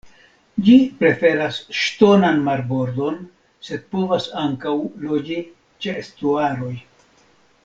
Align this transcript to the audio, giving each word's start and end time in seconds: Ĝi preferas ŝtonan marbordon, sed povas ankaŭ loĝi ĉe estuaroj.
Ĝi 0.67 0.75
preferas 1.01 1.59
ŝtonan 1.79 2.41
marbordon, 2.49 3.19
sed 3.69 3.85
povas 3.97 4.29
ankaŭ 4.47 4.75
loĝi 5.07 5.41
ĉe 5.85 5.99
estuaroj. 6.05 6.77